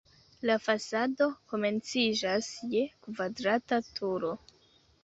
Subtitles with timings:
[0.49, 4.35] La fasado komenciĝas je kvadrata turo.